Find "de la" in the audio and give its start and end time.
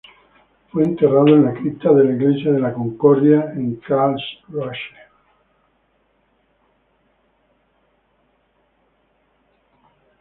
1.93-2.11, 2.51-2.73